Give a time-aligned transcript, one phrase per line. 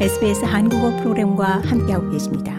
[0.00, 2.52] SBS 한국어 프로그램과 함께하고 계십니다.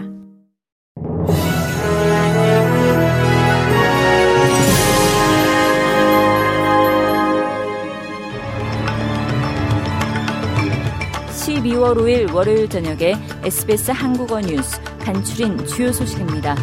[11.28, 13.14] (12월 5일) 월요일 저녁에
[13.44, 16.56] SBS 한국어 뉴스 간추린 주요 소식입니다.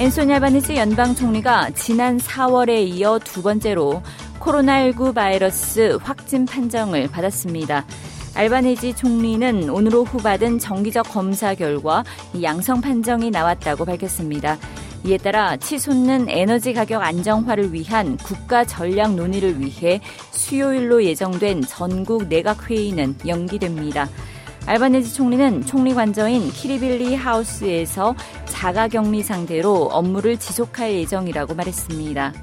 [0.00, 4.02] 앤소니 알바니지 연방 총리가 지난 4월에 이어 두 번째로
[4.40, 7.84] 코로나19 바이러스 확진 판정을 받았습니다.
[8.38, 12.04] 알바니지 총리는 오늘 오후 받은 정기적 검사 결과
[12.40, 14.58] 양성 판정이 나왔다고 밝혔습니다.
[15.04, 22.70] 이에 따라 치솟는 에너지 가격 안정화를 위한 국가 전략 논의를 위해 수요일로 예정된 전국 내각
[22.70, 24.08] 회의는 연기됩니다.
[24.66, 28.14] 알바네지 총리는 총리 관저인 키리빌리 하우스에서
[28.44, 32.34] 자가 격리 상대로 업무를 지속할 예정이라고 말했습니다.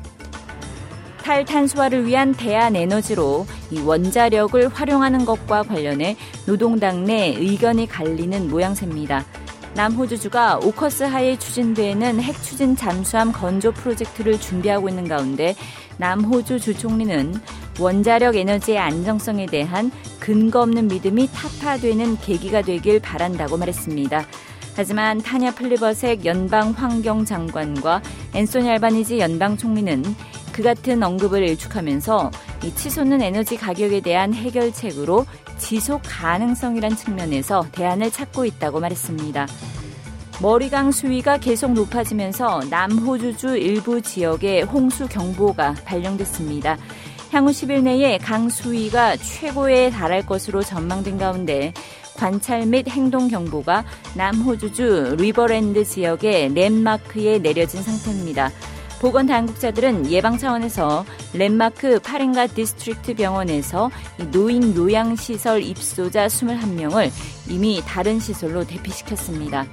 [1.25, 3.47] 탈탄소화를 위한 대안 에너지로
[3.83, 9.25] 원자력을 활용하는 것과 관련해 노동당 내 의견이 갈리는 모양새입니다.
[9.73, 15.55] 남호주주가 오커스 하에 추진되는 핵 추진 잠수함 건조 프로젝트를 준비하고 있는 가운데
[15.97, 17.33] 남호주 주총리는
[17.79, 24.25] 원자력 에너지의 안정성에 대한 근거 없는 믿음이 타파되는 계기가 되길 바란다고 말했습니다.
[24.75, 28.01] 하지만 타냐 플리버색 연방 환경 장관과
[28.33, 30.03] 앤소니 알바니지 연방 총리는
[30.55, 32.31] 그 같은 언급을 일축하면서
[32.63, 35.25] 이 치솟는 에너지 가격에 대한 해결책으로
[35.57, 39.47] 지속 가능성이란 측면에서 대안을 찾고 있다고 말했습니다.
[40.41, 46.77] 머리강 수위가 계속 높아지면서 남호주주 일부 지역에 홍수 경보가 발령됐습니다.
[47.31, 51.73] 향후 10일 내에 강 수위가 최고에 달할 것으로 전망된 가운데
[52.15, 53.83] 관찰 및 행동 경보가
[54.15, 58.51] 남호주주 리버랜드 지역의 랜마크에 내려진 상태입니다.
[58.99, 63.91] 보건 당국자들은 예방 차원에서 랜마크 파랭가 District 병원에서
[64.31, 67.11] 노인 요양시설 입소자 21명을
[67.49, 69.65] 이미 다른 시설로 대피시켰습니다.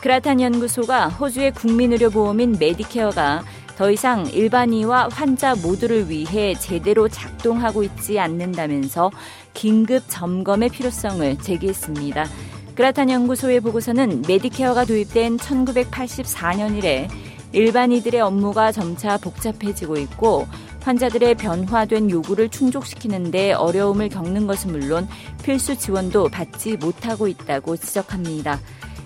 [0.00, 3.44] 그라탄 연구소가 호주의 국민의료보험인 메디케어가
[3.76, 9.10] 더 이상 일반의와 환자 모두를 위해 제대로 작동하고 있지 않는다면서
[9.54, 12.26] 긴급 점검의 필요성을 제기했습니다.
[12.74, 17.08] 그라탄 연구소의 보고서는 메디케어가 도입된 1984년 이래
[17.52, 20.46] 일반의들의 업무가 점차 복잡해지고 있고
[20.82, 25.08] 환자들의 변화된 요구를 충족시키는데 어려움을 겪는 것은 물론
[25.42, 28.60] 필수 지원도 받지 못하고 있다고 지적합니다.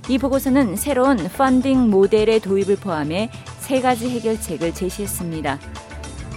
[0.08, 5.58] 이 보고서는 새로운 펀딩 모델의 도입을 포함해 세 가지 해결책을 제시했습니다.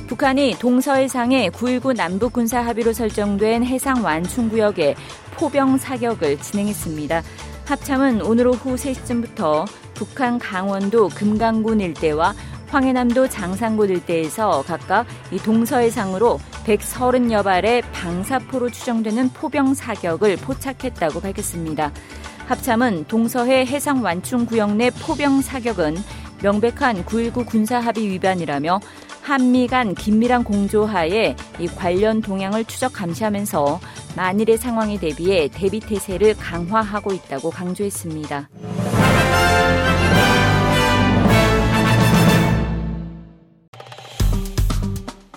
[0.08, 4.96] 북한이 동서해상의 9.19 남북 군사 합의로 설정된 해상 완충구역에
[5.36, 7.22] 포병 사격을 진행했습니다.
[7.66, 9.66] 합참은 오늘 오후 3시쯤부터
[9.98, 12.36] 북한 강원도 금강군 일대와
[12.68, 21.92] 황해남도 장산군 일대에서 각각 이 동서해상으로 130여 발의 방사포로 추정되는 포병 사격을 포착했다고 밝혔습니다.
[22.46, 25.96] 합참은 동서해 해상 완충 구역 내 포병 사격은
[26.44, 28.80] 명백한 9.19 군사합의 위반이라며
[29.22, 33.80] 한미 간 긴밀한 공조하에 이 관련 동향을 추적 감시하면서
[34.16, 38.48] 만일의 상황에 대비해 대비 태세를 강화하고 있다고 강조했습니다.